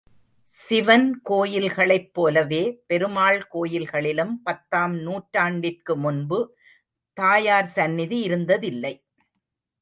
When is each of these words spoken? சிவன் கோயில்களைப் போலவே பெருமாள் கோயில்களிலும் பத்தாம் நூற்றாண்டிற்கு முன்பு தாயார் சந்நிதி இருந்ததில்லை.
சிவன் 0.51 1.21
கோயில்களைப் 1.29 2.07
போலவே 2.13 2.61
பெருமாள் 2.87 3.41
கோயில்களிலும் 3.51 4.33
பத்தாம் 4.43 4.95
நூற்றாண்டிற்கு 4.99 5.95
முன்பு 5.97 6.39
தாயார் 7.17 7.69
சந்நிதி 7.75 8.19
இருந்ததில்லை. 8.29 8.93